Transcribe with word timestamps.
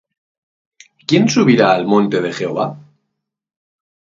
¿Quién 1.07 1.25
subirá 1.29 1.67
al 1.73 1.85
monte 1.85 2.21
de 2.23 2.33
Jehová? 2.33 2.67